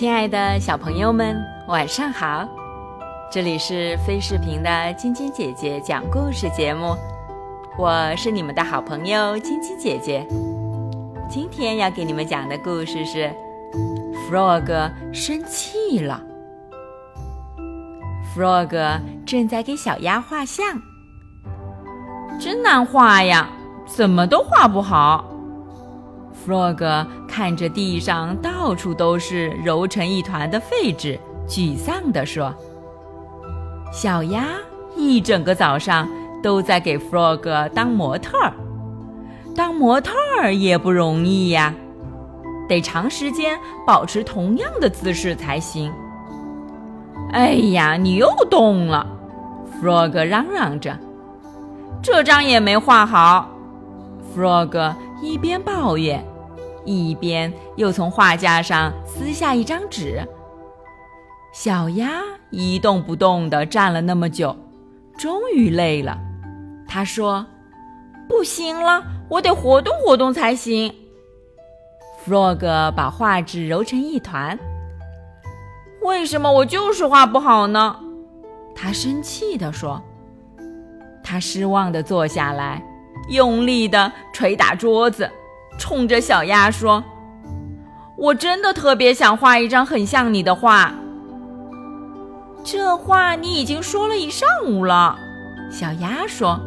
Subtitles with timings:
[0.00, 1.36] 亲爱的小朋友们，
[1.68, 2.48] 晚上好！
[3.30, 6.96] 这里是飞视频的晶晶姐姐讲故事节目，
[7.76, 10.26] 我是你们的好朋友晶晶姐姐。
[11.28, 13.30] 今天要给你们讲的故事是
[14.26, 16.22] ：Frog 生气了。
[18.34, 20.80] Frog 正在给小鸭画像，
[22.40, 23.50] 真难画呀，
[23.84, 25.29] 怎么都画不好。
[26.46, 32.54] Frog 看着地上到处都是揉成一团的废纸，沮丧地说
[33.92, 34.46] ：“小鸭
[34.96, 36.08] 一整个早上
[36.42, 38.52] 都在给 Frog 当模特儿，
[39.54, 41.74] 当模特儿也不容易呀，
[42.68, 45.92] 得长时间保持同样的姿势才行。”
[47.32, 49.06] 哎呀，你又动了
[49.80, 50.98] ！Frog 嚷嚷着
[52.02, 53.48] ：“这张也没画好。
[54.34, 56.24] ”Frog 一边抱怨。
[56.84, 60.26] 一边又从画架上撕下一张纸。
[61.52, 64.56] 小鸭一动不动地站了那么久，
[65.18, 66.18] 终于累了。
[66.86, 67.44] 他说
[68.28, 70.94] ：“不行了，我得活动活动才行。
[72.26, 74.58] ”Frog 把画纸揉成一团。
[76.02, 77.96] 为什么我就是画不好呢？
[78.74, 80.02] 他生气地说。
[81.22, 82.82] 他失望地坐下来，
[83.28, 85.30] 用力地捶打桌子。
[85.80, 87.02] 冲着小鸭说
[88.16, 90.94] ：“我真的特别想画一张很像你的画。”
[92.62, 95.18] 这话你已经说了一上午了，
[95.72, 96.60] 小鸭说：“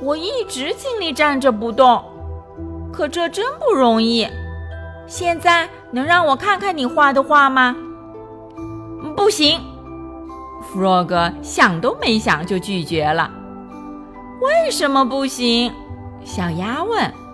[0.00, 2.02] 我一直尽力站着不动，
[2.90, 4.26] 可这真不容易。
[5.06, 7.76] 现在能让我看看你画的画吗
[9.14, 9.60] ？”“不行。
[10.72, 13.30] ”Frog 想都没想就拒绝了。
[14.40, 15.70] “为什么不行？”
[16.24, 17.27] 小鸭问。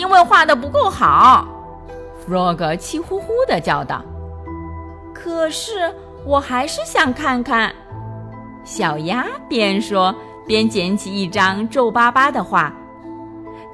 [0.00, 1.46] 因为画的不够好
[2.26, 4.02] ，Frog 气呼呼地叫道。
[5.12, 5.94] 可是
[6.24, 7.70] 我还是想看看。
[8.64, 10.14] 小鸭边说
[10.46, 12.72] 边捡起一张皱巴巴的画，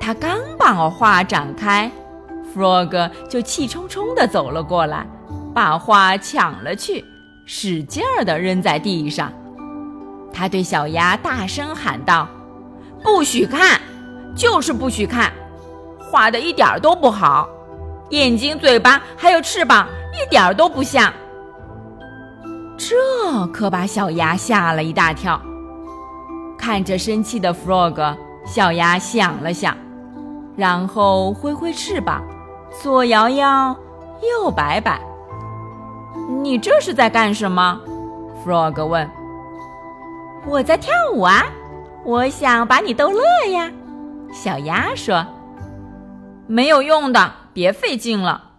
[0.00, 1.88] 他刚把画展开
[2.52, 5.06] ，Frog 就气冲冲地走了过来，
[5.54, 7.04] 把画抢了去，
[7.44, 9.32] 使劲儿地扔在地上。
[10.32, 12.26] 他对小鸭大声喊道
[13.04, 13.80] ：“不许看，
[14.34, 15.32] 就是不许看！”
[16.10, 17.48] 画的一点儿都不好，
[18.10, 21.12] 眼睛、嘴巴还有翅膀一点儿都不像。
[22.78, 25.40] 这可把小鸭吓了一大跳。
[26.58, 28.16] 看着生气的 Frog，
[28.46, 29.76] 小鸭想了想，
[30.56, 32.22] 然后挥挥翅膀，
[32.82, 33.76] 左摇摇，
[34.22, 35.00] 右摆摆。
[36.42, 37.80] 你这是在干什么
[38.44, 39.08] ？Frog 问。
[40.46, 41.44] 我在跳舞啊，
[42.04, 43.70] 我想把你逗乐呀。
[44.32, 45.24] 小鸭说。
[46.46, 48.52] 没有用的，别费劲了。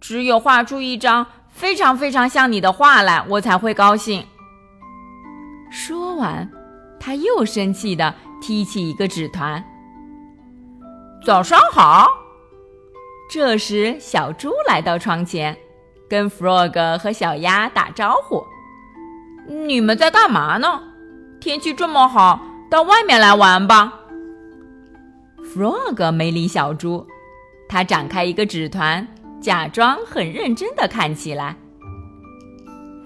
[0.00, 4.26] 只有画出一张非常非常像你的画来，我才会高兴。
[5.70, 6.50] 说完，
[6.98, 9.64] 他又生气地踢起一个纸团。
[11.24, 12.08] 早上好。
[13.30, 15.56] 这时，小猪来到窗前，
[16.08, 18.44] 跟 Frog 和小鸭打招呼
[19.48, 20.82] ：“你们在干嘛呢？
[21.40, 24.00] 天气这么好，到外面来玩吧。
[25.54, 27.06] ”Frog 没理小猪。
[27.72, 29.08] 他展开一个纸团，
[29.40, 31.56] 假装很认真的看起来。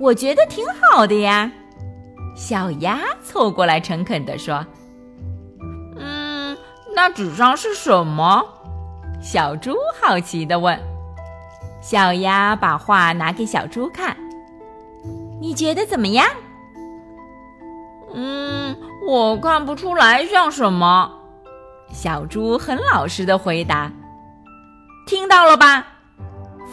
[0.01, 1.49] 我觉得挺好的呀，
[2.35, 4.67] 小鸭凑过来诚恳地说
[5.97, 6.59] ：“嗯，
[6.97, 8.45] 那纸上是什么？”
[9.23, 10.77] 小猪好奇地问。
[11.81, 14.17] 小鸭把画拿给小猪看，
[15.41, 16.27] 你觉得怎么样？
[18.13, 18.77] 嗯，
[19.07, 21.09] 我看不出来像什么。
[21.93, 23.93] 小猪很老实的回答。
[25.07, 25.87] 听到了吧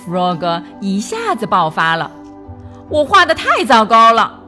[0.04, 2.10] ？Frog 一下子爆发了，
[2.90, 4.40] 我画的太糟糕了。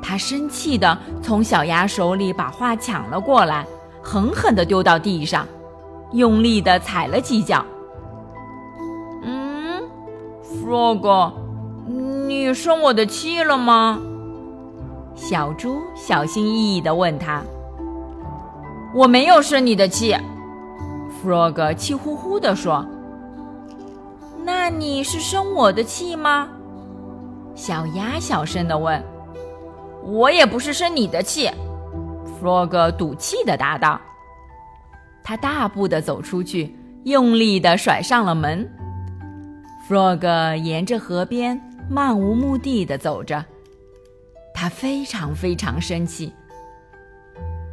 [0.00, 3.66] 他生气地从小鸭手里把画抢了过来，
[4.00, 5.44] 狠狠地丢到地上，
[6.12, 7.64] 用力地踩了几脚。
[9.24, 9.82] 嗯
[10.44, 11.32] ，Frog，
[11.88, 13.98] 你生我的气了吗？
[15.16, 17.42] 小猪小心翼翼地问他。
[18.94, 20.16] 我没有生你的气
[21.24, 22.86] ，Frog 气呼呼地说。
[24.52, 26.48] 那你是生我的气吗？
[27.54, 29.00] 小鸭小声地问。
[30.02, 31.48] 我也不是生你的气
[32.42, 34.00] ，Frog 赌气地答道。
[35.22, 38.68] 他大步地走出去，用力地甩上了门。
[39.88, 43.44] Frog 沿着河边漫无目的地走着，
[44.52, 46.32] 他非常非常生气。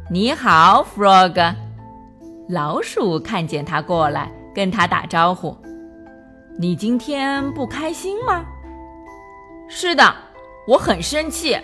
[0.08, 1.56] 你好，Frog。
[2.48, 5.56] 老鼠看见他过来，跟他打招呼。
[6.60, 8.44] 你今天不开心吗？
[9.68, 10.12] 是的，
[10.66, 11.56] 我很生气。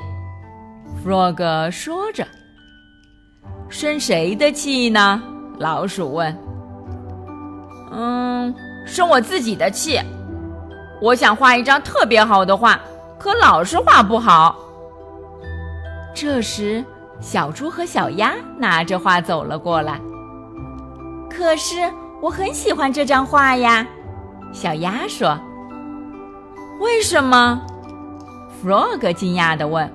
[1.05, 2.25] Frog 说着。
[3.69, 5.21] 生谁的气呢？
[5.59, 6.39] 老鼠问。
[7.91, 8.55] 嗯，
[8.87, 9.99] 生我自己的气。
[11.03, 12.81] 我想画一张特别好的画，
[13.19, 14.57] 可老是画不好。
[16.15, 16.85] 这时，
[17.21, 20.01] 小猪和小鸭拿着画走了过来。
[21.29, 21.93] 可是，
[22.23, 23.85] 我很喜欢这张画呀。
[24.55, 25.37] 小鸭说
[26.81, 27.61] ：“为什么
[28.63, 29.93] ？”Frog 惊讶地问。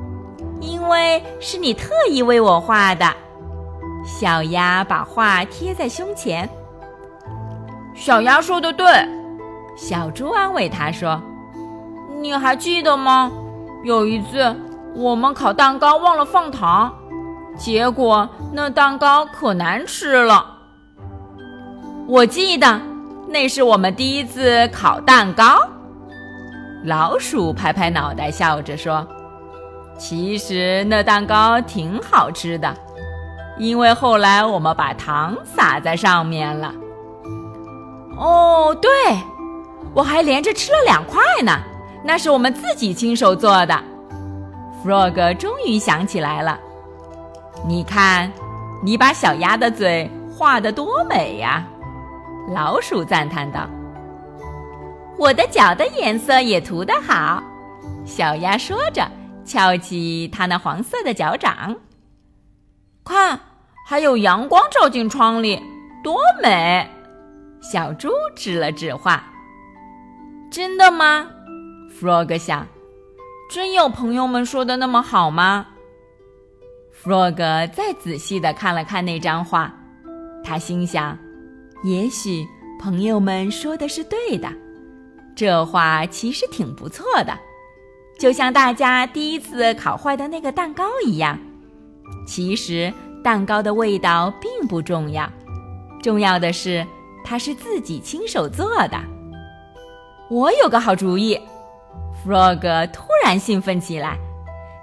[0.60, 3.06] “因为是你特意为我画的。”
[4.06, 6.48] 小鸭把画贴在胸前。
[7.94, 8.86] 小鸭说的对，
[9.76, 11.20] 小猪安慰他说
[12.18, 13.30] ：“你还记得吗？
[13.84, 14.56] 有一次
[14.94, 16.92] 我们烤蛋糕忘了放糖，
[17.58, 20.56] 结果那蛋糕可难吃了。”
[22.08, 22.87] 我记得。
[23.28, 25.58] 那是我们第一次烤蛋糕。
[26.84, 29.06] 老鼠拍拍脑袋，笑着说
[29.98, 32.74] ：“其实那蛋糕挺好吃的，
[33.58, 36.72] 因为后来我们把糖撒在上面了。”
[38.16, 38.90] 哦，对，
[39.92, 41.58] 我还连着吃了两块呢，
[42.02, 43.78] 那是我们自己亲手做的。
[44.82, 46.58] Frog 终于想起来了，
[47.66, 48.32] 你看，
[48.82, 51.66] 你把小鸭的嘴画得多美呀！
[52.52, 53.68] 老鼠赞叹道
[55.18, 57.42] ：“我的脚的颜色也涂得好。”
[58.06, 59.06] 小鸭说着，
[59.44, 61.76] 翘起它那黄色的脚掌。
[63.04, 63.38] 看，
[63.86, 65.62] 还有阳光照进窗里，
[66.02, 66.88] 多美！
[67.60, 69.22] 小猪指了指画。
[70.50, 71.26] 真的吗
[72.00, 72.66] ？Frog 想，
[73.50, 75.66] 真有朋友们说的那么好吗
[77.02, 77.36] ？Frog
[77.72, 79.70] 再仔细的看了看那张画，
[80.42, 81.16] 他心想。
[81.84, 82.46] 也许
[82.80, 84.48] 朋友们说的是对的，
[85.36, 87.38] 这话其实挺不错的，
[88.18, 91.38] 就像大家第一次烤坏的那个蛋糕一样。
[92.26, 92.92] 其实
[93.22, 95.30] 蛋糕的味道并不重要，
[96.02, 96.84] 重要的是
[97.24, 98.98] 它是自己亲手做的。
[100.28, 101.40] 我有个好主意
[102.26, 104.18] ，Frog 突然兴奋起来，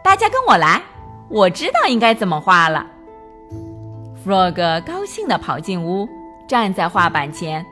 [0.03, 0.81] 大家跟我来，
[1.29, 2.87] 我知道应该怎么画了。
[4.25, 6.07] Frog 高兴地跑进屋。
[6.47, 7.65] 站在画板前，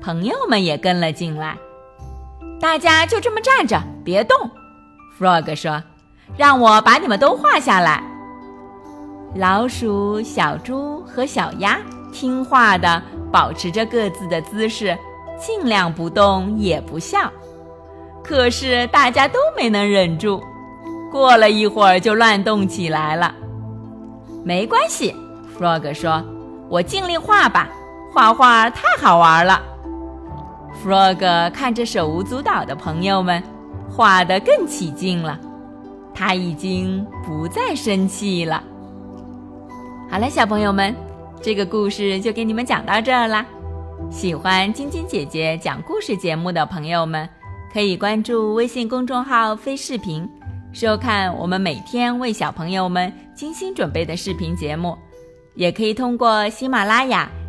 [0.00, 1.56] 朋友们也跟了进来。
[2.60, 4.36] 大家就这么站着，别动。
[5.18, 5.82] Frog 说
[6.36, 8.02] ：“让我把你们都画下来。”
[9.36, 11.78] 老鼠、小猪和小鸭
[12.12, 14.96] 听话的保持着各自的姿势，
[15.38, 17.30] 尽量不动也不笑。
[18.24, 20.42] 可是大家都没能忍住，
[21.12, 23.34] 过了一会儿就乱动起来了。
[24.44, 25.14] 没关系
[25.58, 26.24] ，Frog 说
[26.68, 27.68] ：“我尽力画吧。”
[28.12, 29.62] 画画太好玩了
[30.82, 33.42] ，Frog 看着手舞足蹈的朋友们，
[33.90, 35.38] 画得更起劲了。
[36.14, 38.62] 他已经不再生气了。
[40.10, 40.94] 好了，小朋友们，
[41.40, 43.46] 这个故事就给你们讲到这儿啦。
[44.10, 47.28] 喜欢晶晶姐姐讲故事节目的朋友们，
[47.72, 50.28] 可以关注微信公众号“飞视频”，
[50.72, 54.96] 收看我们每天为小朋友们精心准备的视频节目，
[55.54, 57.28] 也可以通过喜马拉雅。